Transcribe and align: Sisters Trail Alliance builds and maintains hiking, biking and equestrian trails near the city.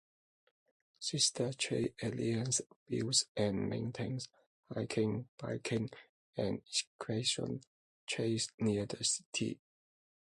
Sisters 0.99 1.57
Trail 1.57 1.89
Alliance 2.01 2.59
builds 2.89 3.27
and 3.37 3.69
maintains 3.69 4.29
hiking, 4.73 5.27
biking 5.37 5.91
and 6.35 6.63
equestrian 6.97 7.61
trails 8.07 8.49
near 8.57 8.87
the 8.87 9.03
city. 9.03 9.59